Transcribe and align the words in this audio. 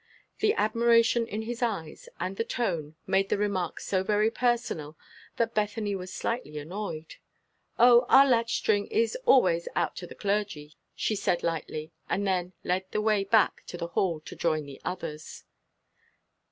The 0.39 0.55
admiration 0.55 1.27
in 1.27 1.43
his 1.43 1.61
eyes, 1.61 2.09
and 2.19 2.35
the 2.35 2.43
tone, 2.43 2.95
made 3.05 3.29
the 3.29 3.37
remark 3.37 3.79
so 3.79 4.01
very 4.01 4.31
personal 4.31 4.97
that 5.35 5.53
Bethany 5.53 5.95
was 5.95 6.11
slightly 6.11 6.57
annoyed. 6.57 7.17
"O, 7.77 8.07
our 8.09 8.27
latch 8.27 8.55
string 8.55 8.87
is 8.87 9.15
always 9.27 9.67
out 9.75 9.95
to 9.97 10.07
the 10.07 10.15
clergy," 10.15 10.73
she 10.95 11.15
said 11.15 11.43
lightly, 11.43 11.91
and 12.09 12.25
then 12.25 12.53
led 12.63 12.85
the 12.89 12.99
way 12.99 13.23
back 13.23 13.61
to 13.67 13.77
the 13.77 13.89
hall 13.93 14.19
to 14.21 14.35
join 14.35 14.65
the 14.65 14.81
others. 14.83 15.43